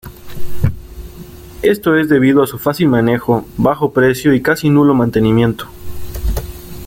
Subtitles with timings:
[1.61, 5.69] Esto es debido a su fácil manejo, bajo precio y casi nulo mantenimiento.